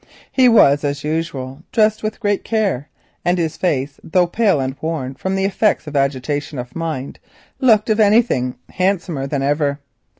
[0.31, 2.89] He was, as usual, dressed with great care,
[3.23, 7.19] and his face, though white and worn from the effects of agitation of mind,
[7.59, 9.77] looked if anything handsomer than ever.